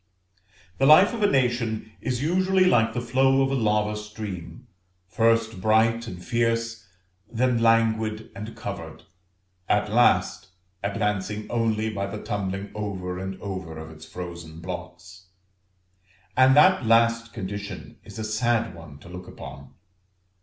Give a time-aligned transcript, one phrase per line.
[0.79, 4.65] The life of a nation is usually, like the flow of a lava stream,
[5.07, 6.87] first bright and fierce,
[7.31, 9.03] then languid and covered,
[9.69, 10.47] at last
[10.81, 15.27] advancing only by the tumbling over and over of its frozen blocks.
[16.35, 19.75] And that last condition is a sad one to look upon.